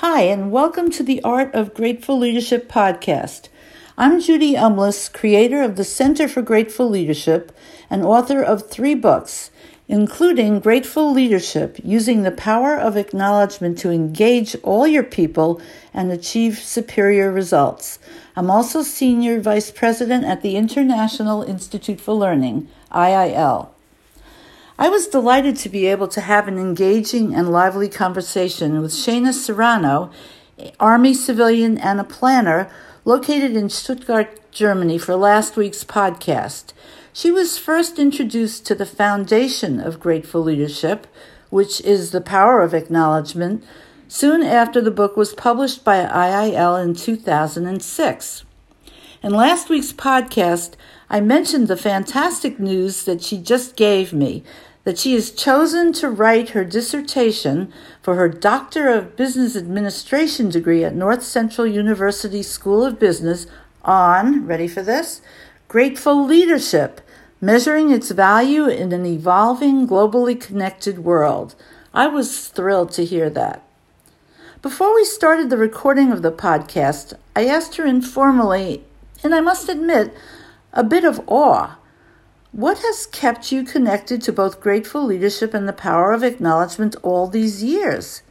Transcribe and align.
Hi, 0.00 0.20
and 0.20 0.52
welcome 0.52 0.92
to 0.92 1.02
the 1.02 1.20
Art 1.24 1.52
of 1.56 1.74
Grateful 1.74 2.16
Leadership 2.16 2.70
podcast. 2.70 3.48
I'm 3.96 4.20
Judy 4.20 4.54
Umlas, 4.54 5.12
creator 5.12 5.60
of 5.60 5.74
the 5.74 5.82
Center 5.82 6.28
for 6.28 6.40
Grateful 6.40 6.88
Leadership 6.88 7.50
and 7.90 8.04
author 8.04 8.40
of 8.40 8.70
three 8.70 8.94
books, 8.94 9.50
including 9.88 10.60
Grateful 10.60 11.12
Leadership 11.12 11.80
Using 11.82 12.22
the 12.22 12.30
Power 12.30 12.76
of 12.76 12.96
Acknowledgement 12.96 13.76
to 13.78 13.90
Engage 13.90 14.54
All 14.62 14.86
Your 14.86 15.02
People 15.02 15.60
and 15.92 16.12
Achieve 16.12 16.58
Superior 16.60 17.32
Results. 17.32 17.98
I'm 18.36 18.52
also 18.52 18.82
Senior 18.82 19.40
Vice 19.40 19.72
President 19.72 20.24
at 20.24 20.42
the 20.42 20.54
International 20.54 21.42
Institute 21.42 22.00
for 22.00 22.14
Learning, 22.14 22.68
IIL. 22.92 23.70
I 24.80 24.90
was 24.90 25.08
delighted 25.08 25.56
to 25.56 25.68
be 25.68 25.86
able 25.86 26.06
to 26.06 26.20
have 26.20 26.46
an 26.46 26.56
engaging 26.56 27.34
and 27.34 27.50
lively 27.50 27.88
conversation 27.88 28.80
with 28.80 28.92
Shana 28.92 29.32
Serrano, 29.32 30.12
Army 30.78 31.14
civilian 31.14 31.76
and 31.78 31.98
a 31.98 32.04
planner 32.04 32.70
located 33.04 33.56
in 33.56 33.70
Stuttgart, 33.70 34.38
Germany, 34.52 34.96
for 34.96 35.16
last 35.16 35.56
week's 35.56 35.82
podcast. 35.82 36.72
She 37.12 37.32
was 37.32 37.58
first 37.58 37.98
introduced 37.98 38.66
to 38.66 38.76
the 38.76 38.86
foundation 38.86 39.80
of 39.80 39.98
grateful 39.98 40.42
leadership, 40.42 41.08
which 41.50 41.80
is 41.80 42.12
the 42.12 42.20
power 42.20 42.60
of 42.60 42.72
acknowledgement, 42.72 43.64
soon 44.06 44.44
after 44.44 44.80
the 44.80 44.92
book 44.92 45.16
was 45.16 45.34
published 45.34 45.82
by 45.82 46.04
IIL 46.04 46.80
in 46.84 46.94
2006. 46.94 48.44
In 49.20 49.32
last 49.32 49.68
week's 49.68 49.92
podcast, 49.92 50.74
I 51.10 51.20
mentioned 51.20 51.66
the 51.66 51.76
fantastic 51.76 52.60
news 52.60 53.04
that 53.04 53.22
she 53.22 53.38
just 53.38 53.74
gave 53.74 54.12
me 54.12 54.44
that 54.88 54.96
she 54.96 55.12
has 55.12 55.30
chosen 55.30 55.92
to 55.92 56.08
write 56.08 56.48
her 56.48 56.64
dissertation 56.64 57.70
for 58.00 58.14
her 58.14 58.26
Doctor 58.26 58.88
of 58.88 59.16
Business 59.16 59.54
Administration 59.54 60.48
degree 60.48 60.82
at 60.82 60.94
Northcentral 60.94 61.70
University 61.70 62.42
School 62.42 62.82
of 62.86 62.98
Business 62.98 63.46
on, 63.84 64.46
ready 64.46 64.66
for 64.66 64.80
this, 64.80 65.20
grateful 65.68 66.24
leadership, 66.24 67.02
measuring 67.38 67.90
its 67.90 68.10
value 68.12 68.66
in 68.66 68.90
an 68.92 69.04
evolving, 69.04 69.86
globally 69.86 70.40
connected 70.40 71.00
world. 71.00 71.54
I 71.92 72.06
was 72.06 72.48
thrilled 72.48 72.90
to 72.92 73.04
hear 73.04 73.28
that. 73.28 73.62
Before 74.62 74.94
we 74.94 75.04
started 75.04 75.50
the 75.50 75.58
recording 75.58 76.12
of 76.12 76.22
the 76.22 76.32
podcast, 76.32 77.12
I 77.36 77.44
asked 77.44 77.76
her 77.76 77.84
informally, 77.84 78.84
and 79.22 79.34
I 79.34 79.40
must 79.40 79.68
admit, 79.68 80.14
a 80.72 80.82
bit 80.82 81.04
of 81.04 81.20
awe 81.26 81.76
what 82.52 82.78
has 82.78 83.06
kept 83.06 83.52
you 83.52 83.62
connected 83.62 84.22
to 84.22 84.32
both 84.32 84.60
grateful 84.60 85.04
leadership 85.04 85.54
and 85.54 85.68
the 85.68 85.72
power 85.72 86.12
of 86.12 86.22
acknowledgement 86.22 86.96
all 87.02 87.28
these 87.28 87.62
years? 87.62 88.22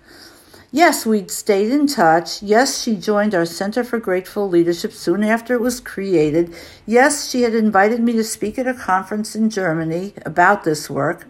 Yes, 0.71 1.05
we'd 1.05 1.31
stayed 1.31 1.71
in 1.71 1.87
touch. 1.87 2.43
Yes, 2.43 2.81
she 2.81 2.95
joined 2.95 3.33
our 3.33 3.45
Center 3.45 3.85
for 3.85 3.99
Grateful 3.99 4.49
Leadership 4.49 4.91
soon 4.91 5.23
after 5.23 5.53
it 5.53 5.61
was 5.61 5.79
created. 5.79 6.53
Yes, 6.85 7.29
she 7.29 7.43
had 7.43 7.55
invited 7.55 8.01
me 8.01 8.11
to 8.13 8.23
speak 8.23 8.59
at 8.59 8.67
a 8.67 8.73
conference 8.73 9.33
in 9.33 9.49
Germany 9.49 10.13
about 10.25 10.65
this 10.65 10.89
work. 10.89 11.25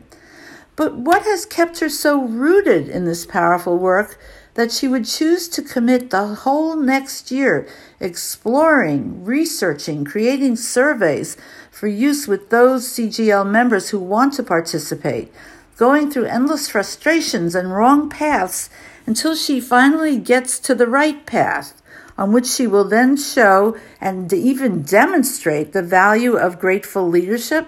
But 0.76 0.96
what 0.96 1.24
has 1.24 1.46
kept 1.46 1.80
her 1.80 1.90
so 1.90 2.24
rooted 2.24 2.90
in 2.90 3.06
this 3.06 3.26
powerful 3.26 3.78
work 3.78 4.20
that 4.58 4.72
she 4.72 4.88
would 4.88 5.06
choose 5.06 5.48
to 5.48 5.62
commit 5.62 6.10
the 6.10 6.26
whole 6.26 6.76
next 6.76 7.30
year 7.30 7.68
exploring, 8.00 9.24
researching, 9.24 10.04
creating 10.04 10.56
surveys 10.56 11.38
for 11.70 11.88
use 11.88 12.28
with 12.28 12.50
those 12.50 12.88
CGL 12.88 13.48
members 13.48 13.90
who 13.90 14.00
want 14.00 14.34
to 14.34 14.42
participate, 14.42 15.32
going 15.78 16.10
through 16.10 16.26
endless 16.26 16.68
frustrations 16.68 17.54
and 17.54 17.72
wrong 17.72 18.10
paths 18.10 18.68
until 19.06 19.36
she 19.36 19.62
finally 19.62 20.18
gets 20.18 20.58
to 20.58 20.74
the 20.74 20.88
right 20.88 21.24
path, 21.28 21.80
on 22.18 22.32
which 22.32 22.48
she 22.48 22.66
will 22.66 22.84
then 22.84 23.16
show 23.16 23.78
and 24.02 24.34
even 24.34 24.82
demonstrate 24.82 25.72
the 25.72 25.84
value 25.84 26.36
of 26.36 26.60
grateful 26.60 27.08
leadership? 27.08 27.68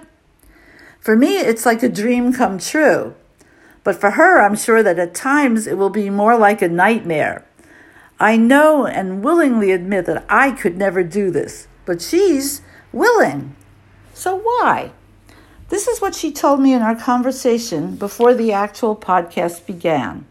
For 0.99 1.15
me, 1.15 1.37
it's 1.37 1.67
like 1.67 1.83
a 1.83 1.87
dream 1.87 2.33
come 2.33 2.57
true. 2.57 3.13
But 3.89 3.99
for 3.99 4.11
her, 4.11 4.39
I'm 4.39 4.55
sure 4.55 4.83
that 4.83 4.99
at 4.99 5.15
times 5.15 5.65
it 5.65 5.75
will 5.75 5.89
be 5.89 6.11
more 6.11 6.37
like 6.37 6.61
a 6.61 6.69
nightmare. 6.69 7.43
I 8.19 8.37
know 8.37 8.85
and 8.85 9.23
willingly 9.23 9.71
admit 9.71 10.05
that 10.05 10.27
I 10.29 10.51
could 10.51 10.77
never 10.77 11.01
do 11.01 11.31
this, 11.31 11.67
but 11.85 11.99
she's 11.99 12.61
willing. 12.93 13.55
So 14.13 14.37
why? 14.37 14.91
This 15.69 15.87
is 15.87 16.01
what 16.01 16.13
she 16.13 16.31
told 16.31 16.59
me 16.59 16.71
in 16.71 16.83
our 16.83 16.95
conversation 16.95 17.95
before 17.95 18.35
the 18.35 18.51
actual 18.51 18.95
podcast 18.95 19.65
began. 19.65 20.27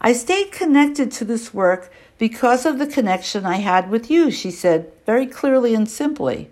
I 0.00 0.12
stayed 0.12 0.50
connected 0.50 1.12
to 1.12 1.24
this 1.24 1.54
work 1.54 1.92
because 2.18 2.66
of 2.66 2.80
the 2.80 2.88
connection 2.88 3.46
I 3.46 3.58
had 3.58 3.88
with 3.88 4.10
you, 4.10 4.32
she 4.32 4.50
said 4.50 4.90
very 5.06 5.28
clearly 5.28 5.76
and 5.76 5.88
simply. 5.88 6.50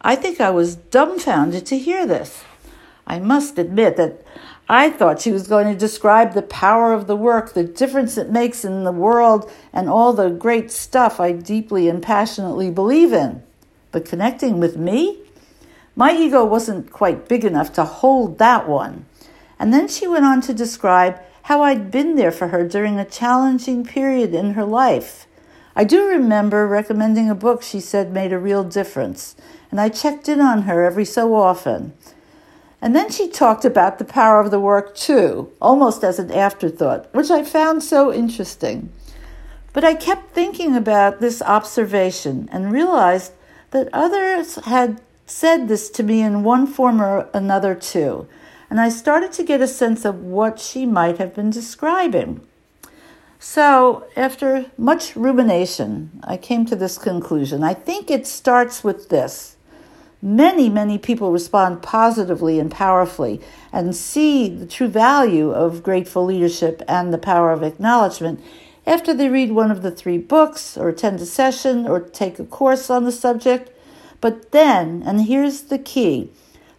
I 0.00 0.14
think 0.14 0.40
I 0.40 0.50
was 0.50 0.76
dumbfounded 0.76 1.66
to 1.66 1.76
hear 1.76 2.06
this. 2.06 2.44
I 3.04 3.18
must 3.18 3.58
admit 3.58 3.96
that 3.96 4.22
I 4.72 4.88
thought 4.88 5.20
she 5.20 5.32
was 5.32 5.48
going 5.48 5.66
to 5.66 5.76
describe 5.76 6.32
the 6.32 6.42
power 6.42 6.92
of 6.92 7.08
the 7.08 7.16
work, 7.16 7.54
the 7.54 7.64
difference 7.64 8.16
it 8.16 8.30
makes 8.30 8.64
in 8.64 8.84
the 8.84 8.92
world, 8.92 9.50
and 9.72 9.88
all 9.88 10.12
the 10.12 10.30
great 10.30 10.70
stuff 10.70 11.18
I 11.18 11.32
deeply 11.32 11.88
and 11.88 12.00
passionately 12.00 12.70
believe 12.70 13.12
in. 13.12 13.42
But 13.90 14.04
connecting 14.04 14.60
with 14.60 14.76
me? 14.76 15.22
My 15.96 16.16
ego 16.16 16.44
wasn't 16.44 16.92
quite 16.92 17.26
big 17.26 17.44
enough 17.44 17.72
to 17.72 17.84
hold 17.84 18.38
that 18.38 18.68
one. 18.68 19.06
And 19.58 19.74
then 19.74 19.88
she 19.88 20.06
went 20.06 20.24
on 20.24 20.40
to 20.42 20.54
describe 20.54 21.20
how 21.42 21.64
I'd 21.64 21.90
been 21.90 22.14
there 22.14 22.30
for 22.30 22.46
her 22.48 22.64
during 22.64 22.96
a 22.96 23.04
challenging 23.04 23.84
period 23.84 24.32
in 24.36 24.52
her 24.52 24.64
life. 24.64 25.26
I 25.74 25.82
do 25.82 26.06
remember 26.06 26.68
recommending 26.68 27.28
a 27.28 27.34
book 27.34 27.64
she 27.64 27.80
said 27.80 28.12
made 28.12 28.32
a 28.32 28.38
real 28.38 28.62
difference, 28.62 29.34
and 29.72 29.80
I 29.80 29.88
checked 29.88 30.28
in 30.28 30.40
on 30.40 30.62
her 30.62 30.84
every 30.84 31.04
so 31.04 31.34
often. 31.34 31.92
And 32.82 32.96
then 32.96 33.10
she 33.10 33.28
talked 33.28 33.64
about 33.64 33.98
the 33.98 34.04
power 34.04 34.40
of 34.40 34.50
the 34.50 34.60
work 34.60 34.94
too, 34.94 35.52
almost 35.60 36.02
as 36.02 36.18
an 36.18 36.32
afterthought, 36.32 37.12
which 37.14 37.30
I 37.30 37.44
found 37.44 37.82
so 37.82 38.12
interesting. 38.12 38.90
But 39.72 39.84
I 39.84 39.94
kept 39.94 40.32
thinking 40.32 40.74
about 40.74 41.20
this 41.20 41.42
observation 41.42 42.48
and 42.50 42.72
realized 42.72 43.32
that 43.70 43.88
others 43.92 44.56
had 44.64 45.00
said 45.26 45.68
this 45.68 45.90
to 45.90 46.02
me 46.02 46.22
in 46.22 46.42
one 46.42 46.66
form 46.66 47.00
or 47.00 47.28
another 47.32 47.74
too, 47.74 48.26
and 48.68 48.80
I 48.80 48.88
started 48.88 49.32
to 49.32 49.44
get 49.44 49.60
a 49.60 49.68
sense 49.68 50.04
of 50.04 50.24
what 50.24 50.58
she 50.58 50.86
might 50.86 51.18
have 51.18 51.34
been 51.34 51.50
describing. 51.50 52.40
So, 53.38 54.04
after 54.16 54.66
much 54.76 55.16
rumination, 55.16 56.20
I 56.24 56.36
came 56.36 56.66
to 56.66 56.76
this 56.76 56.98
conclusion. 56.98 57.64
I 57.64 57.74
think 57.74 58.10
it 58.10 58.26
starts 58.26 58.84
with 58.84 59.08
this. 59.08 59.56
Many, 60.22 60.68
many 60.68 60.98
people 60.98 61.32
respond 61.32 61.82
positively 61.82 62.58
and 62.58 62.70
powerfully 62.70 63.40
and 63.72 63.96
see 63.96 64.48
the 64.48 64.66
true 64.66 64.88
value 64.88 65.50
of 65.50 65.82
grateful 65.82 66.24
leadership 66.24 66.82
and 66.86 67.12
the 67.12 67.18
power 67.18 67.52
of 67.52 67.62
acknowledgement 67.62 68.40
after 68.86 69.14
they 69.14 69.28
read 69.28 69.52
one 69.52 69.70
of 69.70 69.82
the 69.82 69.90
three 69.90 70.18
books 70.18 70.76
or 70.76 70.88
attend 70.88 71.20
a 71.20 71.26
session 71.26 71.86
or 71.86 72.00
take 72.00 72.38
a 72.38 72.44
course 72.44 72.90
on 72.90 73.04
the 73.04 73.12
subject 73.12 73.70
but 74.20 74.52
then, 74.52 75.02
and 75.06 75.22
here's 75.22 75.62
the 75.62 75.78
key 75.78 76.30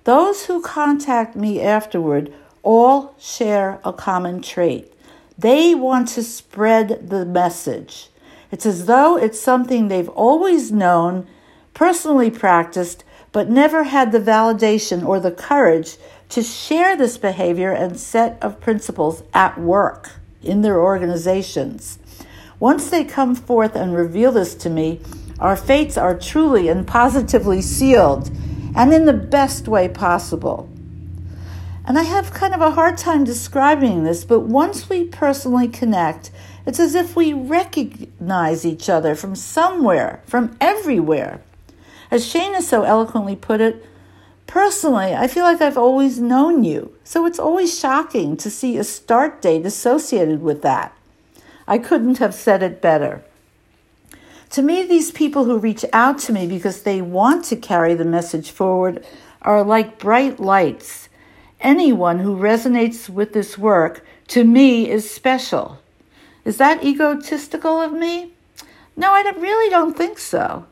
those 0.04 0.46
who 0.46 0.62
contact 0.62 1.36
me 1.36 1.62
afterward 1.62 2.34
all 2.64 3.16
share 3.20 3.80
a 3.84 3.94
common 3.94 4.42
trait. 4.42 4.92
They 5.38 5.74
want 5.76 6.08
to 6.10 6.24
spread 6.24 7.10
the 7.10 7.26
message. 7.26 8.10
It's 8.52 8.66
as 8.66 8.86
though 8.86 9.18
it's 9.18 9.40
something 9.40 9.88
they've 9.88 10.10
always 10.10 10.72
known, 10.72 11.28
personally 11.74 12.30
practiced, 12.30 13.04
but 13.32 13.50
never 13.50 13.84
had 13.84 14.12
the 14.12 14.20
validation 14.20 15.06
or 15.06 15.20
the 15.20 15.32
courage 15.32 15.98
to 16.30 16.42
share 16.42 16.96
this 16.96 17.18
behavior 17.18 17.72
and 17.72 18.00
set 18.00 18.38
of 18.42 18.60
principles 18.60 19.24
at 19.34 19.60
work 19.60 20.12
in 20.42 20.62
their 20.62 20.82
organizations. 20.82 22.00
Once 22.60 22.90
they 22.90 23.04
come 23.04 23.36
forth 23.36 23.76
and 23.76 23.96
reveal 23.96 24.32
this 24.32 24.56
to 24.56 24.70
me, 24.70 25.00
our 25.40 25.56
fates 25.56 25.98
are 25.98 26.18
truly 26.18 26.68
and 26.68 26.88
positively 26.88 27.62
sealed, 27.62 28.30
and 28.76 28.94
in 28.94 29.06
the 29.06 29.14
best 29.14 29.68
way 29.68 29.88
possible. 29.88 30.70
And 31.86 31.98
I 31.98 32.04
have 32.04 32.32
kind 32.32 32.54
of 32.54 32.62
a 32.62 32.72
hard 32.72 32.98
time 32.98 33.24
describing 33.24 34.04
this, 34.04 34.24
but 34.24 34.42
once 34.42 34.88
we 34.88 35.06
personally 35.06 35.68
connect, 35.68 36.30
it's 36.66 36.80
as 36.80 36.94
if 36.94 37.16
we 37.16 37.34
recognize 37.34 38.66
each 38.66 38.88
other 38.88 39.16
from 39.16 39.36
somewhere, 39.36 40.22
from 40.28 40.56
everywhere. 40.62 41.42
As 42.12 42.26
Shana 42.26 42.62
so 42.62 42.84
eloquently 42.84 43.38
put 43.38 43.62
it, 43.62 43.86
personally, 44.46 45.16
I 45.16 45.28
feel 45.28 45.46
like 45.46 45.62
I've 45.62 45.78
always 45.78 46.20
known 46.20 46.66
you, 46.66 46.94
so 47.06 47.26
it's 47.26 47.40
always 47.40 47.80
shocking 47.80 48.36
to 48.36 48.50
see 48.50 48.78
a 48.78 48.84
start 48.84 49.42
date 49.42 49.66
associated 49.66 50.42
with 50.42 50.62
that. 50.62 50.94
I 51.70 51.78
couldn't 51.78 52.18
have 52.18 52.36
said 52.36 52.62
it 52.62 52.82
better. 52.82 53.24
To 54.50 54.62
me, 54.62 54.84
these 54.86 55.12
people 55.12 55.46
who 55.46 55.58
reach 55.58 55.86
out 55.94 56.20
to 56.20 56.34
me 56.34 56.46
because 56.46 56.84
they 56.84 57.02
want 57.02 57.46
to 57.46 57.56
carry 57.56 57.94
the 57.94 58.04
message 58.04 58.52
forward 58.52 59.06
are 59.42 59.64
like 59.64 59.98
bright 59.98 60.38
lights. 60.38 61.08
Anyone 61.62 62.20
who 62.20 62.36
resonates 62.36 63.08
with 63.08 63.32
this 63.32 63.58
work, 63.58 64.06
to 64.28 64.44
me, 64.44 64.90
is 64.90 65.10
special. 65.10 65.80
Is 66.44 66.58
that 66.58 66.84
egotistical 66.84 67.82
of 67.82 67.94
me? 67.94 68.34
No, 68.98 69.14
I 69.14 69.22
really 69.38 69.70
don't 69.70 69.96
think 69.96 70.20
so. 70.20 70.66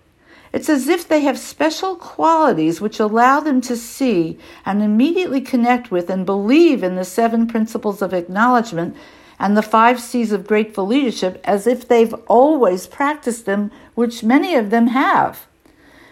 It's 0.51 0.69
as 0.69 0.87
if 0.87 1.07
they 1.07 1.21
have 1.21 1.37
special 1.37 1.95
qualities 1.95 2.81
which 2.81 2.99
allow 2.99 3.39
them 3.39 3.61
to 3.61 3.75
see 3.75 4.39
and 4.65 4.81
immediately 4.81 5.41
connect 5.41 5.91
with 5.91 6.09
and 6.09 6.25
believe 6.25 6.83
in 6.83 6.95
the 6.95 7.05
seven 7.05 7.47
principles 7.47 8.01
of 8.01 8.13
acknowledgement 8.13 8.95
and 9.39 9.55
the 9.55 9.61
five 9.61 9.99
C's 9.99 10.31
of 10.31 10.47
grateful 10.47 10.85
leadership 10.85 11.39
as 11.43 11.65
if 11.65 11.87
they've 11.87 12.13
always 12.27 12.87
practiced 12.87 13.45
them, 13.45 13.71
which 13.95 14.23
many 14.23 14.55
of 14.55 14.69
them 14.69 14.87
have. 14.87 15.47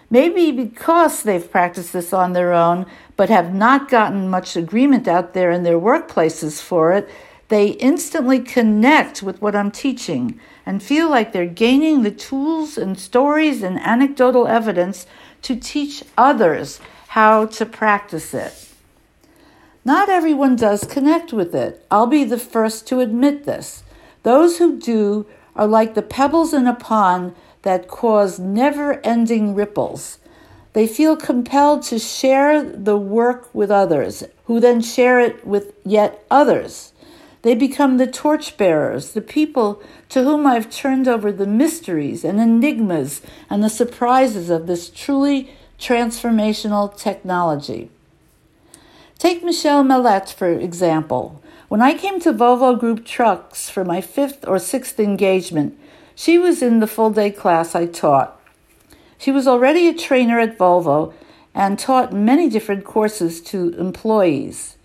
Maybe 0.10 0.52
because 0.52 1.24
they've 1.24 1.52
practiced 1.52 1.92
this 1.92 2.14
on 2.14 2.32
their 2.32 2.54
own, 2.54 2.86
but 3.18 3.30
have 3.30 3.54
not 3.54 3.90
gotten 3.90 4.30
much 4.30 4.56
agreement 4.56 5.08
out 5.08 5.34
there 5.34 5.52
in 5.52 5.64
their 5.64 5.80
workplaces 5.80 6.62
for 6.62 6.94
it, 6.94 7.10
they 7.50 7.70
instantly 7.70 8.40
connect 8.40 9.24
with 9.24 9.42
what 9.42 9.56
I'm 9.56 9.72
teaching 9.72 10.40
and 10.66 10.84
feel 10.84 11.10
like 11.10 11.32
they're 11.32 11.46
gaining 11.46 12.04
the 12.04 12.12
tools 12.12 12.78
and 12.78 13.00
stories 13.00 13.64
and 13.64 13.80
anecdotal 13.80 14.48
evidence 14.48 15.08
to 15.44 15.56
teach 15.56 16.04
others 16.18 16.82
how 17.10 17.46
to 17.46 17.66
practice 17.66 18.34
it. 18.34 18.70
Not 19.86 20.10
everyone 20.10 20.58
does 20.58 20.84
connect 20.84 21.32
with 21.32 21.56
it. 21.56 21.86
I'll 21.90 22.08
be 22.08 22.26
the 22.26 22.38
first 22.38 22.86
to 22.88 23.00
admit 23.00 23.46
this. 23.46 23.84
Those 24.24 24.58
who 24.58 24.78
do 24.78 25.26
are 25.56 25.68
like 25.68 25.94
the 25.94 26.02
pebbles 26.02 26.54
in 26.54 26.68
a 26.68 26.76
pond 26.76 27.34
that 27.62 27.88
cause 27.88 28.38
never 28.38 29.00
ending 29.06 29.56
ripples. 29.56 30.20
They 30.74 30.86
feel 30.86 31.16
compelled 31.16 31.84
to 31.84 31.98
share 31.98 32.62
the 32.62 32.98
work 32.98 33.50
with 33.56 33.72
others, 33.72 34.26
who 34.46 34.60
then 34.60 34.82
share 34.82 35.22
it 35.22 35.48
with 35.48 35.74
yet 35.86 36.24
others. 36.30 36.92
They 37.48 37.56
become 37.56 37.96
the 37.96 38.08
torchbearers, 38.08 39.14
the 39.14 39.22
people 39.22 39.82
to 40.10 40.22
whom 40.22 40.46
I've 40.46 40.70
turned 40.70 41.08
over 41.08 41.32
the 41.32 41.48
mysteries 41.48 42.26
and 42.26 42.42
enigmas 42.42 43.22
and 43.50 43.64
the 43.64 43.70
surprises 43.70 44.50
of 44.50 44.68
this 44.68 44.90
truly 44.90 45.56
transformational 45.80 46.94
technology. 46.98 47.90
Take 49.18 49.46
Michelle 49.46 49.86
Mellette, 49.86 50.34
for 50.34 50.50
example. 50.52 51.42
When 51.70 51.82
I 51.82 51.94
came 51.94 52.20
to 52.20 52.34
Volvo 52.34 52.78
Group 52.78 53.06
Trucks 53.06 53.70
for 53.70 53.86
my 53.86 54.02
fifth 54.02 54.46
or 54.46 54.60
sixth 54.60 55.00
engagement, 55.00 55.80
she 56.16 56.38
was 56.38 56.62
in 56.62 56.82
the 56.82 56.86
full 56.86 57.12
day 57.12 57.32
class 57.32 57.74
I 57.74 57.86
taught. 57.86 58.38
She 59.18 59.32
was 59.32 59.48
already 59.48 59.88
a 59.88 59.94
trainer 59.94 60.38
at 60.38 60.58
Volvo 60.58 61.14
and 61.56 61.80
taught 61.80 62.12
many 62.12 62.50
different 62.50 62.84
courses 62.84 63.40
to 63.44 63.74
employees. 63.80 64.77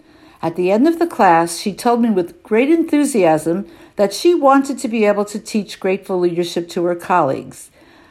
At 0.43 0.57
the 0.57 0.73
end 0.73 0.89
of 0.89 0.99
the 0.99 1.07
class, 1.07 1.59
she 1.59 1.73
told 1.73 2.03
me 2.03 2.11
with 2.11 2.43
great 2.43 2.69
enthusiasm 2.69 3.67
that 3.95 4.13
she 4.13 4.35
wanted 4.35 4.79
to 4.79 4.89
be 4.89 5.05
able 5.05 5.25
to 5.27 5.39
teach 5.39 5.79
grateful 5.79 6.19
leadership 6.19 6.69
to 6.71 6.85
her 6.85 6.97
colleagues. 6.97 7.71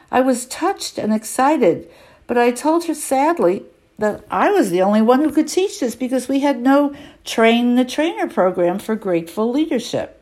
I 0.10 0.22
was 0.22 0.46
touched 0.46 0.98
and 0.98 1.14
excited, 1.14 1.90
but 2.28 2.38
I 2.38 2.52
told 2.52 2.86
her 2.86 2.94
sadly 2.94 3.64
that 3.98 4.24
I 4.32 4.50
was 4.50 4.70
the 4.70 4.82
only 4.82 5.02
one 5.02 5.20
who 5.20 5.32
could 5.32 5.50
teach 5.50 5.80
this 5.80 5.96
because 5.96 6.30
we 6.30 6.40
had 6.40 6.62
no 6.62 6.96
train 7.26 7.76
the 7.76 7.86
trainer 7.86 8.28
program 8.28 8.80
for 8.80 8.96
grateful 8.96 9.52
leadership. 9.52 10.22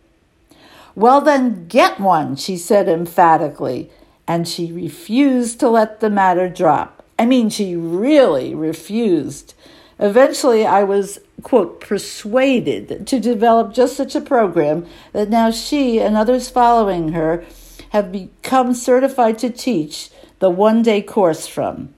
Well, 0.96 1.22
then 1.22 1.68
get 1.68 2.00
one, 2.00 2.36
she 2.36 2.58
said 2.58 2.90
emphatically, 2.90 3.92
and 4.28 4.48
she 4.48 4.72
refused 4.72 5.60
to 5.60 5.70
let 5.70 6.00
the 6.00 6.10
matter 6.10 6.50
drop. 6.50 7.06
I 7.18 7.26
mean, 7.26 7.50
she 7.50 7.76
really 7.76 8.56
refused. 8.56 9.54
Eventually, 10.00 10.66
I 10.66 10.84
was, 10.84 11.19
quote, 11.44 11.81
persuaded 11.81 13.06
to 13.06 13.19
develop 13.19 13.74
just 13.74 13.98
such 13.98 14.16
a 14.16 14.22
program 14.22 14.86
that 15.12 15.30
now 15.30 15.51
she 15.51 16.00
and 16.00 16.16
others 16.16 16.50
following 16.50 17.10
her 17.10 17.44
have 17.90 18.12
become 18.12 18.74
certified 18.74 19.38
to 19.40 19.50
teach 19.50 20.10
the 20.40 20.50
one 20.50 20.81
day 20.81 21.01
course 21.01 21.48
from. 21.48 21.94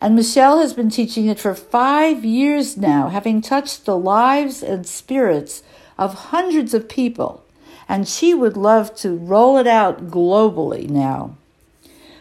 And 0.00 0.14
Michelle 0.14 0.60
has 0.60 0.74
been 0.74 0.90
teaching 0.90 1.26
it 1.26 1.40
for 1.40 1.54
five 1.54 2.24
years 2.24 2.76
now, 2.76 3.08
having 3.08 3.40
touched 3.40 3.84
the 3.84 3.96
lives 3.96 4.62
and 4.62 4.86
spirits 4.86 5.62
of 5.98 6.14
hundreds 6.14 6.74
of 6.74 6.88
people. 6.88 7.44
And 7.88 8.06
she 8.06 8.32
would 8.32 8.56
love 8.56 8.94
to 8.96 9.16
roll 9.16 9.56
it 9.58 9.66
out 9.66 10.08
globally 10.08 10.88
now. 10.88 11.36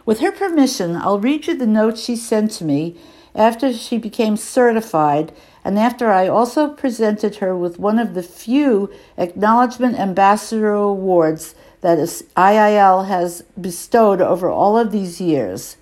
With 0.06 0.20
her 0.20 0.32
permission, 0.32 0.96
I'll 0.96 1.20
read 1.20 1.48
you 1.48 1.56
the 1.56 1.68
note 1.68 1.98
she 1.98 2.16
sent 2.16 2.52
to 2.52 2.66
me 2.66 2.98
after 3.36 3.74
she 3.74 3.98
became 3.98 4.38
certified 4.38 5.32
and 5.66 5.80
after 5.80 6.12
I 6.12 6.28
also 6.28 6.70
presented 6.70 7.38
her 7.38 7.56
with 7.56 7.80
one 7.80 7.98
of 7.98 8.14
the 8.14 8.24
few 8.24 8.92
Acknowledgement 9.18 9.98
Ambassador 9.98 10.74
Awards 10.74 11.56
that 11.82 12.00
IIL 12.00 13.08
has 13.08 13.44
bestowed 13.60 14.22
over 14.22 14.50
all 14.50 14.78
of 14.78 14.92
these 14.92 15.22
years. 15.22 15.78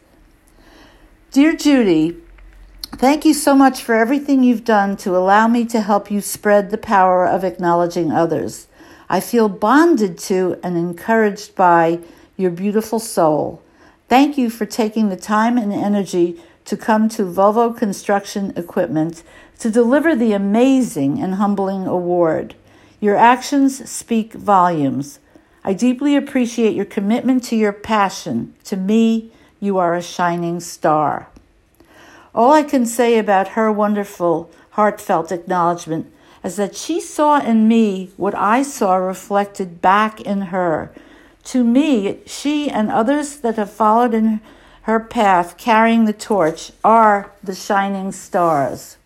Dear 1.31 1.55
Judy, 1.55 2.17
thank 2.93 3.25
you 3.25 3.33
so 3.33 3.55
much 3.55 3.81
for 3.81 3.95
everything 3.95 4.43
you've 4.43 4.63
done 4.63 4.97
to 4.97 5.15
allow 5.15 5.47
me 5.47 5.65
to 5.65 5.81
help 5.81 6.11
you 6.11 6.21
spread 6.21 6.69
the 6.69 6.77
power 6.77 7.25
of 7.25 7.43
acknowledging 7.43 8.11
others. 8.11 8.67
I 9.09 9.19
feel 9.19 9.49
bonded 9.49 10.17
to 10.19 10.59
and 10.63 10.77
encouraged 10.77 11.55
by 11.55 11.99
your 12.37 12.51
beautiful 12.51 12.99
soul. 12.99 13.63
Thank 14.07 14.37
you 14.37 14.49
for 14.49 14.65
taking 14.65 15.09
the 15.09 15.15
time 15.15 15.57
and 15.57 15.71
energy 15.71 16.41
to 16.71 16.77
come 16.77 17.09
to 17.09 17.23
Volvo 17.23 17.75
Construction 17.77 18.53
Equipment 18.55 19.23
to 19.59 19.69
deliver 19.69 20.15
the 20.15 20.31
amazing 20.31 21.21
and 21.21 21.35
humbling 21.35 21.85
award. 21.85 22.55
Your 23.01 23.17
actions 23.17 23.89
speak 23.91 24.31
volumes. 24.31 25.19
I 25.65 25.73
deeply 25.73 26.15
appreciate 26.15 26.73
your 26.73 26.85
commitment 26.85 27.43
to 27.43 27.57
your 27.57 27.73
passion. 27.73 28.53
To 28.63 28.77
me, 28.77 29.33
you 29.59 29.79
are 29.79 29.95
a 29.95 30.01
shining 30.01 30.61
star. 30.61 31.27
All 32.33 32.53
I 32.53 32.63
can 32.63 32.85
say 32.85 33.17
about 33.17 33.49
her 33.49 33.69
wonderful, 33.69 34.49
heartfelt 34.69 35.29
acknowledgement 35.29 36.09
is 36.41 36.55
that 36.55 36.77
she 36.77 37.01
saw 37.01 37.41
in 37.41 37.67
me 37.67 38.11
what 38.15 38.33
I 38.33 38.63
saw 38.63 38.95
reflected 38.95 39.81
back 39.81 40.21
in 40.21 40.53
her. 40.53 40.93
To 41.51 41.65
me, 41.65 42.19
she 42.25 42.69
and 42.69 42.89
others 42.89 43.39
that 43.39 43.57
have 43.57 43.73
followed 43.73 44.13
in 44.13 44.39
her 44.83 44.99
path 44.99 45.57
carrying 45.57 46.05
the 46.05 46.13
torch 46.13 46.71
are 46.83 47.31
the 47.43 47.55
shining 47.55 48.11
stars. 48.11 48.97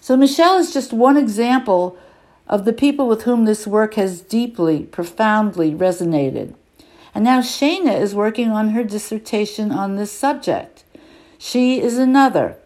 So, 0.00 0.16
Michelle 0.16 0.58
is 0.58 0.72
just 0.72 0.92
one 0.92 1.16
example 1.16 1.98
of 2.46 2.64
the 2.64 2.72
people 2.72 3.08
with 3.08 3.22
whom 3.22 3.44
this 3.44 3.66
work 3.66 3.94
has 3.94 4.20
deeply, 4.20 4.84
profoundly 4.84 5.72
resonated. 5.72 6.54
And 7.12 7.24
now 7.24 7.40
Shana 7.40 8.00
is 8.00 8.14
working 8.14 8.50
on 8.50 8.70
her 8.70 8.84
dissertation 8.84 9.72
on 9.72 9.96
this 9.96 10.12
subject. 10.12 10.84
She 11.38 11.80
is 11.80 11.98
another. 11.98 12.56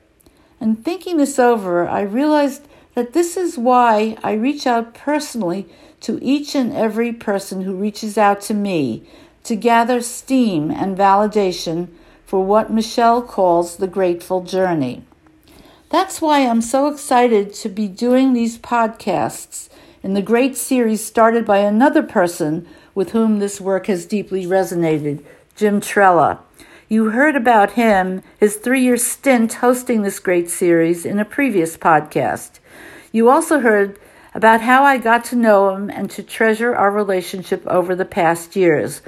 And 0.61 0.85
thinking 0.85 1.17
this 1.17 1.39
over, 1.39 1.89
I 1.89 2.03
realized 2.03 2.67
that 2.95 3.15
this 3.15 3.37
is 3.37 3.57
why 3.57 4.19
I 4.23 4.33
reach 4.33 4.67
out 4.67 4.93
personally 4.93 5.67
to 6.01 6.19
each 6.23 6.55
and 6.55 6.73
every 6.75 7.13
person 7.13 7.63
who 7.63 7.75
reaches 7.75 8.19
out 8.19 8.43
to 8.43 8.55
me 8.55 9.03
to 9.45 9.57
gather 9.57 10.03
steam 10.03 10.71
and 10.71 10.99
validation 10.99 11.89
for 12.31 12.45
what 12.45 12.71
Michelle 12.71 13.21
calls 13.21 13.79
the 13.79 13.89
grateful 13.89 14.41
journey. 14.41 15.03
That's 15.89 16.23
why 16.23 16.47
I'm 16.47 16.63
so 16.63 16.87
excited 16.87 17.53
to 17.55 17.69
be 17.69 17.89
doing 17.89 18.33
these 18.33 18.57
podcasts 18.57 19.69
in 20.01 20.15
the 20.15 20.23
great 20.23 20.57
series 20.57 21.05
started 21.05 21.45
by 21.45 21.59
another 21.59 22.05
person 22.05 22.69
with 22.95 23.11
whom 23.11 23.41
this 23.41 23.61
work 23.61 23.89
has 23.89 24.07
deeply 24.07 24.47
resonated, 24.47 25.25
Jim 25.57 25.81
Trella. 25.81 26.39
You 26.89 27.11
heard 27.11 27.35
about 27.35 27.73
him, 27.73 28.23
his 28.39 28.55
three 28.55 28.83
year 28.83 28.97
stint 28.97 29.55
hosting 29.55 30.03
this 30.03 30.21
great 30.21 30.49
series, 30.49 31.05
in 31.05 31.19
a 31.19 31.25
previous 31.25 31.77
podcast. 31.77 32.61
You 33.11 33.29
also 33.29 33.59
heard 33.59 33.99
about 34.35 34.61
how 34.61 34.85
I 34.85 34.99
got 34.99 35.25
to 35.27 35.37
know 35.37 35.75
him 35.75 35.91
and 35.91 36.09
to 36.13 36.23
treasure 36.23 36.77
our 36.77 36.93
relationship 36.93 37.67
over 37.67 37.97
the 37.97 38.05
past 38.05 38.55
years 38.55 39.03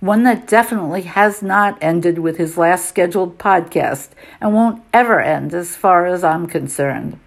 one 0.00 0.22
that 0.22 0.46
definitely 0.46 1.02
has 1.02 1.42
not 1.42 1.76
ended 1.80 2.18
with 2.18 2.36
his 2.36 2.56
last 2.56 2.88
scheduled 2.88 3.38
podcast 3.38 4.10
and 4.40 4.54
won't 4.54 4.82
ever 4.92 5.20
end 5.20 5.52
as 5.52 5.76
far 5.76 6.06
as 6.06 6.22
I'm 6.22 6.46
concerned. 6.46 7.18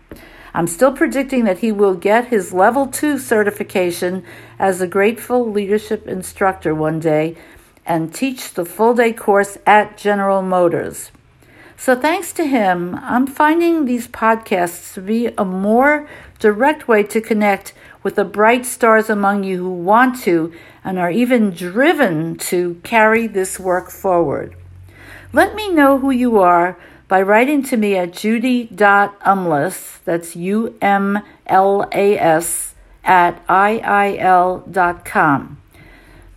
I'm 0.53 0.67
still 0.67 0.91
predicting 0.91 1.45
that 1.45 1.59
he 1.59 1.71
will 1.71 1.95
get 1.95 2.27
his 2.27 2.53
level 2.53 2.87
two 2.87 3.17
certification 3.17 4.23
as 4.59 4.81
a 4.81 4.87
grateful 4.87 5.49
leadership 5.49 6.07
instructor 6.07 6.75
one 6.75 6.99
day 6.99 7.37
and 7.85 8.13
teach 8.13 8.53
the 8.53 8.65
full 8.65 8.93
day 8.93 9.13
course 9.13 9.57
at 9.65 9.97
General 9.97 10.41
Motors. 10.41 11.11
So, 11.81 11.95
thanks 11.95 12.31
to 12.33 12.45
him, 12.45 12.93
I'm 13.01 13.25
finding 13.25 13.85
these 13.85 14.07
podcasts 14.07 14.93
to 14.93 15.01
be 15.01 15.31
a 15.35 15.43
more 15.43 16.07
direct 16.37 16.87
way 16.87 17.01
to 17.01 17.19
connect 17.19 17.73
with 18.03 18.13
the 18.13 18.23
bright 18.23 18.67
stars 18.67 19.09
among 19.09 19.43
you 19.45 19.57
who 19.57 19.71
want 19.71 20.21
to 20.21 20.53
and 20.83 20.99
are 20.99 21.09
even 21.09 21.49
driven 21.49 22.37
to 22.51 22.79
carry 22.83 23.25
this 23.25 23.59
work 23.59 23.89
forward. 23.89 24.55
Let 25.33 25.55
me 25.55 25.71
know 25.73 25.97
who 25.97 26.11
you 26.11 26.37
are 26.39 26.77
by 27.07 27.23
writing 27.23 27.63
to 27.63 27.77
me 27.77 27.97
at 27.97 28.13
judy.umlas, 28.13 30.03
that's 30.05 30.35
U 30.35 30.77
M 30.83 31.23
L 31.47 31.89
A 31.91 32.15
S, 32.19 32.75
at 33.03 33.43
IIL.com. 33.47 34.67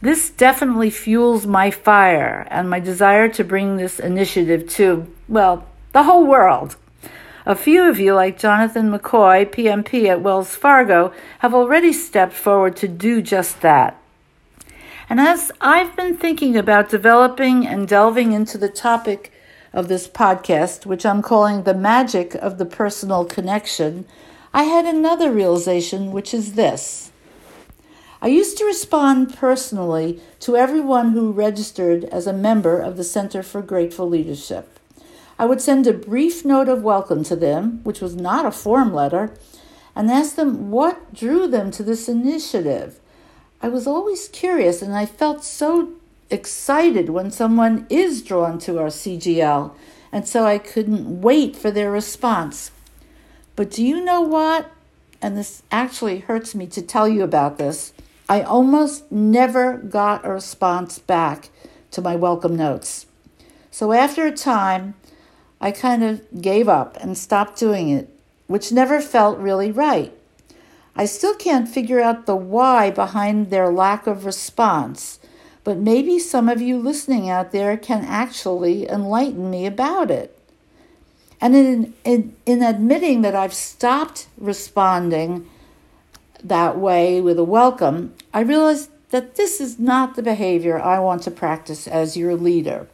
This 0.04 0.28
definitely 0.28 0.90
fuels 0.90 1.46
my 1.46 1.70
fire 1.70 2.46
and 2.50 2.68
my 2.68 2.78
desire 2.78 3.26
to 3.30 3.42
bring 3.42 3.78
this 3.78 3.98
initiative 3.98 4.68
to, 4.72 5.06
well, 5.28 5.66
the 5.92 6.02
whole 6.02 6.26
world. 6.26 6.76
A 7.46 7.54
few 7.54 7.88
of 7.88 7.98
you, 7.98 8.12
like 8.12 8.38
Jonathan 8.38 8.92
McCoy, 8.92 9.46
PMP 9.46 10.06
at 10.08 10.20
Wells 10.20 10.54
Fargo, 10.54 11.10
have 11.38 11.54
already 11.54 11.90
stepped 11.90 12.34
forward 12.34 12.76
to 12.76 12.86
do 12.86 13.22
just 13.22 13.62
that. 13.62 13.98
And 15.08 15.20
as 15.20 15.50
I've 15.58 15.96
been 15.96 16.18
thinking 16.18 16.54
about 16.54 16.90
developing 16.90 17.66
and 17.66 17.88
delving 17.88 18.32
into 18.32 18.58
the 18.58 18.68
topic 18.68 19.32
of 19.72 19.88
this 19.88 20.06
podcast, 20.06 20.84
which 20.84 21.06
I'm 21.06 21.22
calling 21.22 21.62
the 21.62 21.72
magic 21.72 22.34
of 22.34 22.58
the 22.58 22.66
personal 22.66 23.24
connection, 23.24 24.04
I 24.52 24.64
had 24.64 24.84
another 24.84 25.32
realization, 25.32 26.12
which 26.12 26.34
is 26.34 26.56
this. 26.56 27.10
I 28.24 28.28
used 28.28 28.56
to 28.56 28.64
respond 28.64 29.36
personally 29.36 30.18
to 30.40 30.56
everyone 30.56 31.10
who 31.10 31.30
registered 31.30 32.04
as 32.04 32.26
a 32.26 32.32
member 32.32 32.80
of 32.80 32.96
the 32.96 33.04
Center 33.04 33.42
for 33.42 33.60
Grateful 33.60 34.08
Leadership. 34.08 34.78
I 35.38 35.44
would 35.44 35.60
send 35.60 35.86
a 35.86 35.92
brief 35.92 36.42
note 36.42 36.70
of 36.70 36.82
welcome 36.82 37.22
to 37.24 37.36
them, 37.36 37.80
which 37.84 38.00
was 38.00 38.16
not 38.16 38.46
a 38.46 38.50
form 38.50 38.94
letter, 38.94 39.34
and 39.94 40.10
ask 40.10 40.36
them 40.36 40.70
what 40.70 41.12
drew 41.12 41.46
them 41.46 41.70
to 41.72 41.82
this 41.82 42.08
initiative. 42.08 42.98
I 43.60 43.68
was 43.68 43.86
always 43.86 44.28
curious 44.28 44.80
and 44.80 44.96
I 44.96 45.04
felt 45.04 45.44
so 45.44 45.90
excited 46.30 47.10
when 47.10 47.30
someone 47.30 47.86
is 47.90 48.22
drawn 48.22 48.58
to 48.60 48.78
our 48.78 48.86
CGL, 48.86 49.74
and 50.10 50.26
so 50.26 50.46
I 50.46 50.56
couldn't 50.56 51.20
wait 51.20 51.56
for 51.56 51.70
their 51.70 51.90
response. 51.90 52.70
But 53.54 53.70
do 53.70 53.84
you 53.84 54.02
know 54.02 54.22
what? 54.22 54.70
And 55.20 55.36
this 55.36 55.62
actually 55.70 56.20
hurts 56.20 56.54
me 56.54 56.66
to 56.68 56.80
tell 56.80 57.06
you 57.06 57.22
about 57.22 57.58
this. 57.58 57.92
I 58.28 58.40
almost 58.40 59.12
never 59.12 59.76
got 59.76 60.24
a 60.24 60.30
response 60.30 60.98
back 60.98 61.50
to 61.90 62.00
my 62.00 62.16
welcome 62.16 62.56
notes. 62.56 63.06
So 63.70 63.92
after 63.92 64.26
a 64.26 64.32
time, 64.32 64.94
I 65.60 65.70
kind 65.70 66.02
of 66.02 66.22
gave 66.40 66.68
up 66.68 66.96
and 67.00 67.18
stopped 67.18 67.58
doing 67.58 67.90
it, 67.90 68.08
which 68.46 68.72
never 68.72 69.00
felt 69.00 69.38
really 69.38 69.70
right. 69.70 70.12
I 70.96 71.04
still 71.04 71.34
can't 71.34 71.68
figure 71.68 72.00
out 72.00 72.24
the 72.24 72.36
why 72.36 72.90
behind 72.90 73.50
their 73.50 73.70
lack 73.70 74.06
of 74.06 74.24
response, 74.24 75.18
but 75.62 75.76
maybe 75.76 76.18
some 76.18 76.48
of 76.48 76.62
you 76.62 76.78
listening 76.78 77.28
out 77.28 77.52
there 77.52 77.76
can 77.76 78.04
actually 78.04 78.88
enlighten 78.88 79.50
me 79.50 79.66
about 79.66 80.10
it. 80.10 80.38
And 81.40 81.54
in, 81.54 81.94
in, 82.04 82.36
in 82.46 82.62
admitting 82.62 83.22
that 83.22 83.34
I've 83.34 83.54
stopped 83.54 84.28
responding 84.38 85.48
that 86.44 86.78
way 86.78 87.20
with 87.20 87.38
a 87.38 87.44
welcome, 87.44 88.14
I 88.32 88.40
realized 88.40 88.90
that 89.10 89.36
this 89.36 89.60
is 89.60 89.78
not 89.78 90.14
the 90.14 90.22
behavior 90.22 90.78
I 90.78 90.98
want 90.98 91.22
to 91.22 91.30
practice 91.30 91.88
as 91.88 92.16
your 92.16 92.36
leader. 92.36 92.86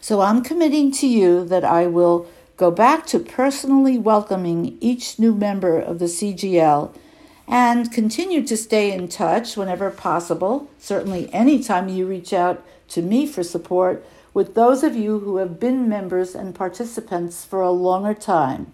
So 0.00 0.20
I'm 0.20 0.42
committing 0.42 0.90
to 0.92 1.06
you 1.06 1.44
that 1.46 1.64
I 1.64 1.86
will 1.86 2.26
go 2.56 2.70
back 2.70 3.06
to 3.06 3.18
personally 3.18 3.98
welcoming 3.98 4.76
each 4.80 5.18
new 5.18 5.34
member 5.34 5.78
of 5.78 5.98
the 5.98 6.06
CGL 6.06 6.94
and 7.46 7.92
continue 7.92 8.46
to 8.46 8.56
stay 8.56 8.92
in 8.92 9.08
touch 9.08 9.56
whenever 9.56 9.90
possible, 9.90 10.68
certainly 10.78 11.32
anytime 11.32 11.88
you 11.88 12.06
reach 12.06 12.32
out 12.32 12.64
to 12.88 13.02
me 13.02 13.26
for 13.26 13.42
support, 13.42 14.04
with 14.32 14.54
those 14.54 14.82
of 14.82 14.96
you 14.96 15.20
who 15.20 15.36
have 15.36 15.60
been 15.60 15.88
members 15.88 16.34
and 16.34 16.54
participants 16.54 17.44
for 17.44 17.60
a 17.60 17.70
longer 17.70 18.14
time. 18.14 18.72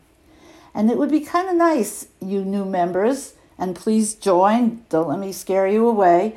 And 0.75 0.91
it 0.91 0.97
would 0.97 1.11
be 1.11 1.21
kind 1.21 1.49
of 1.49 1.57
nice, 1.57 2.07
you 2.21 2.45
new 2.45 2.65
members, 2.65 3.35
and 3.61 3.77
please 3.77 4.15
join. 4.15 4.83
Don't 4.89 5.09
let 5.09 5.19
me 5.21 5.31
scare 5.31 5.69
you 5.69 5.87
away. 5.87 6.37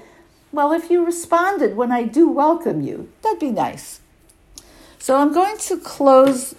Well, 0.51 0.72
if 0.74 0.92
you 0.92 1.03
responded 1.03 1.75
when 1.75 1.92
I 1.92 2.03
do 2.03 2.30
welcome 2.30 2.82
you, 2.82 3.10
that'd 3.24 3.39
be 3.39 3.50
nice. 3.50 4.01
So 5.00 5.18
I'm 5.18 5.34
going 5.34 5.58
to 5.58 5.80
close 5.80 6.53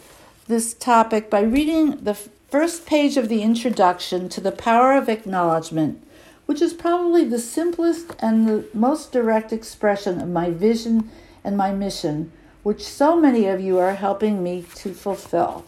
this 0.49 0.75
topic 0.75 1.31
by 1.31 1.43
reading 1.43 2.03
the 2.03 2.15
first 2.15 2.87
page 2.87 3.17
of 3.17 3.29
the 3.29 3.43
introduction 3.43 4.29
to 4.31 4.41
the 4.41 4.53
power 4.53 4.95
of 4.95 5.09
acknowledgement, 5.09 6.05
which 6.47 6.61
is 6.61 6.75
probably 6.75 7.25
the 7.25 7.39
simplest 7.39 8.17
and 8.19 8.49
the 8.49 8.67
most 8.75 9.13
direct 9.13 9.53
expression 9.53 10.21
of 10.21 10.29
my 10.29 10.51
vision 10.51 11.11
and 11.45 11.57
my 11.57 11.73
mission, 11.73 12.33
which 12.63 12.83
so 12.83 13.21
many 13.21 13.47
of 13.47 13.61
you 13.61 13.79
are 13.79 13.95
helping 13.95 14.43
me 14.43 14.65
to 14.75 14.93
fulfill. 14.95 15.65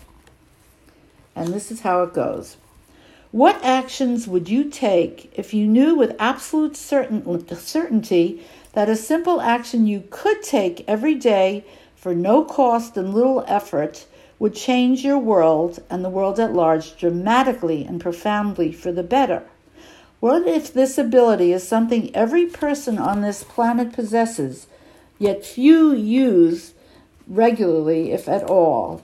And 1.34 1.52
this 1.52 1.70
is 1.70 1.80
how 1.80 2.02
it 2.02 2.14
goes. 2.14 2.56
What 3.32 3.62
actions 3.64 4.28
would 4.28 4.48
you 4.48 4.64
take 4.64 5.32
if 5.36 5.52
you 5.52 5.66
knew 5.66 5.96
with 5.96 6.14
absolute 6.18 6.76
certain, 6.76 7.46
certainty 7.56 8.46
that 8.72 8.88
a 8.88 8.96
simple 8.96 9.40
action 9.40 9.86
you 9.86 10.04
could 10.10 10.42
take 10.42 10.84
every 10.86 11.14
day 11.14 11.64
for 11.96 12.14
no 12.14 12.44
cost 12.44 12.96
and 12.96 13.12
little 13.12 13.44
effort 13.48 14.06
would 14.38 14.54
change 14.54 15.02
your 15.02 15.18
world 15.18 15.82
and 15.90 16.04
the 16.04 16.10
world 16.10 16.38
at 16.38 16.54
large 16.54 16.96
dramatically 16.96 17.84
and 17.84 18.00
profoundly 18.00 18.70
for 18.70 18.92
the 18.92 19.02
better? 19.02 19.42
What 20.20 20.46
if 20.46 20.72
this 20.72 20.96
ability 20.96 21.52
is 21.52 21.66
something 21.66 22.14
every 22.14 22.46
person 22.46 22.96
on 22.96 23.22
this 23.22 23.42
planet 23.42 23.92
possesses, 23.92 24.66
yet 25.18 25.44
few 25.44 25.92
use 25.92 26.74
regularly, 27.26 28.12
if 28.12 28.28
at 28.28 28.44
all? 28.44 29.02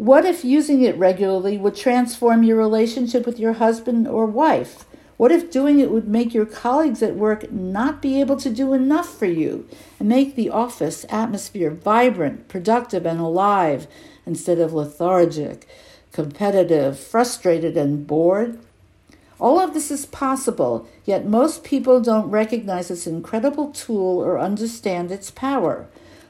What 0.00 0.24
if 0.24 0.46
using 0.46 0.80
it 0.80 0.96
regularly 0.96 1.58
would 1.58 1.76
transform 1.76 2.42
your 2.42 2.56
relationship 2.56 3.26
with 3.26 3.38
your 3.38 3.52
husband 3.52 4.08
or 4.08 4.24
wife? 4.24 4.86
What 5.18 5.30
if 5.30 5.50
doing 5.50 5.78
it 5.78 5.90
would 5.90 6.08
make 6.08 6.32
your 6.32 6.46
colleagues 6.46 7.02
at 7.02 7.16
work 7.16 7.52
not 7.52 8.00
be 8.00 8.18
able 8.18 8.38
to 8.38 8.48
do 8.48 8.72
enough 8.72 9.18
for 9.18 9.26
you 9.26 9.68
and 9.98 10.08
make 10.08 10.36
the 10.36 10.48
office 10.48 11.04
atmosphere 11.10 11.70
vibrant, 11.70 12.48
productive, 12.48 13.04
and 13.04 13.20
alive 13.20 13.86
instead 14.24 14.58
of 14.58 14.72
lethargic, 14.72 15.68
competitive, 16.12 16.98
frustrated, 16.98 17.76
and 17.76 18.06
bored? 18.06 18.58
All 19.38 19.60
of 19.60 19.74
this 19.74 19.90
is 19.90 20.06
possible, 20.06 20.88
yet 21.04 21.26
most 21.26 21.62
people 21.62 22.00
don't 22.00 22.30
recognize 22.30 22.88
this 22.88 23.06
incredible 23.06 23.70
tool 23.70 24.18
or 24.18 24.40
understand 24.40 25.12
its 25.12 25.30
power. 25.30 25.88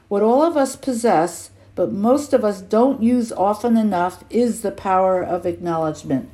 What 0.09 0.21
all 0.21 0.43
of 0.43 0.57
us 0.57 0.75
possess 0.75 1.51
but 1.81 1.91
most 1.91 2.31
of 2.31 2.45
us 2.45 2.61
don't 2.61 3.01
use 3.01 3.31
often 3.31 3.75
enough 3.75 4.23
is 4.29 4.61
the 4.61 4.69
power 4.69 5.23
of 5.23 5.47
acknowledgement. 5.47 6.29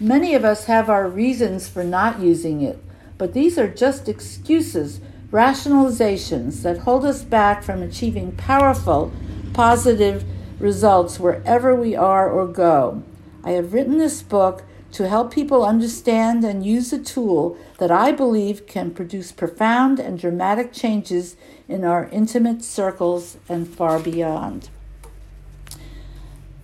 Many 0.00 0.34
of 0.34 0.42
us 0.42 0.64
have 0.64 0.88
our 0.88 1.06
reasons 1.06 1.68
for 1.68 1.84
not 1.84 2.20
using 2.20 2.62
it, 2.62 2.82
but 3.18 3.34
these 3.34 3.58
are 3.58 3.68
just 3.68 4.08
excuses, 4.08 5.02
rationalizations 5.30 6.62
that 6.62 6.78
hold 6.78 7.04
us 7.04 7.22
back 7.22 7.62
from 7.62 7.82
achieving 7.82 8.32
powerful, 8.32 9.12
positive 9.52 10.24
results 10.58 11.20
wherever 11.20 11.74
we 11.74 11.94
are 11.94 12.30
or 12.30 12.46
go. 12.46 13.02
I 13.44 13.50
have 13.50 13.74
written 13.74 13.98
this 13.98 14.22
book 14.22 14.64
to 14.92 15.08
help 15.08 15.32
people 15.32 15.64
understand 15.64 16.44
and 16.44 16.66
use 16.66 16.92
a 16.92 16.98
tool 16.98 17.56
that 17.78 17.90
I 17.90 18.12
believe 18.12 18.66
can 18.66 18.90
produce 18.90 19.32
profound 19.32 19.98
and 20.00 20.18
dramatic 20.18 20.72
changes 20.72 21.36
in 21.68 21.84
our 21.84 22.08
intimate 22.10 22.64
circles 22.64 23.36
and 23.48 23.68
far 23.68 24.00
beyond. 24.00 24.70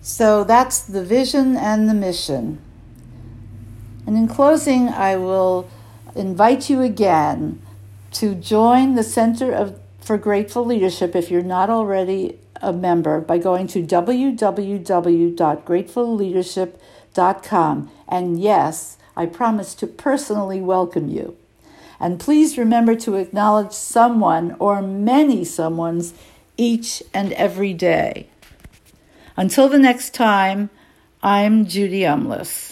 So 0.01 0.43
that's 0.43 0.81
the 0.81 1.03
vision 1.03 1.55
and 1.55 1.89
the 1.89 1.93
mission. 1.93 2.59
And 4.05 4.17
in 4.17 4.27
closing, 4.27 4.89
I 4.89 5.15
will 5.17 5.69
invite 6.15 6.69
you 6.69 6.81
again 6.81 7.61
to 8.13 8.35
join 8.35 8.95
the 8.95 9.03
Center 9.03 9.53
of, 9.53 9.79
for 9.99 10.17
Grateful 10.17 10.65
Leadership 10.65 11.13
if 11.15 11.29
you're 11.29 11.41
not 11.41 11.69
already 11.69 12.39
a 12.61 12.71
member 12.73 13.21
by 13.21 13.37
going 13.37 13.67
to 13.67 13.83
www.gratefulleadership.com. 13.83 16.79
And 17.17 18.39
yes, 18.39 18.97
I 19.15 19.25
promise 19.25 19.73
to 19.75 19.87
personally 19.87 20.61
welcome 20.61 21.09
you. 21.09 21.35
And 21.99 22.19
please 22.19 22.57
remember 22.57 22.95
to 22.95 23.15
acknowledge 23.15 23.71
someone 23.71 24.55
or 24.59 24.81
many 24.81 25.41
someones 25.41 26.13
each 26.57 27.01
and 27.13 27.33
every 27.33 27.73
day. 27.73 28.27
Until 29.35 29.69
the 29.69 29.79
next 29.79 30.13
time, 30.13 30.69
I'm 31.23 31.65
Judy 31.65 32.01
Umlas. 32.01 32.67